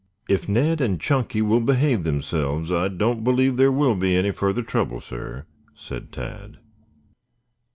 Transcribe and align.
"If 0.27 0.49
Ned 0.49 0.81
and 0.81 0.99
Chunky 0.99 1.43
will 1.43 1.59
behave 1.59 2.03
themselves, 2.05 2.71
I 2.71 2.87
don't 2.87 3.23
believe 3.23 3.55
there 3.55 3.71
will 3.71 3.93
be 3.93 4.17
any 4.17 4.31
further 4.31 4.63
trouble, 4.63 4.99
sir," 4.99 5.45
said 5.75 6.11
Tad. 6.11 6.57